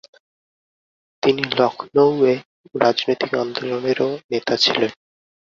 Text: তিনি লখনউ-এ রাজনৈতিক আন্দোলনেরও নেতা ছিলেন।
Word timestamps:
তিনি 1.23 1.41
লখনউ-এ 1.57 2.33
রাজনৈতিক 2.75 3.31
আন্দোলনেরও 3.43 4.09
নেতা 4.31 4.53
ছিলেন। 4.57 4.91